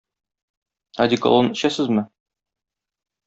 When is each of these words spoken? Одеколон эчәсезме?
Одеколон 1.05 1.51
эчәсезме? 1.57 2.05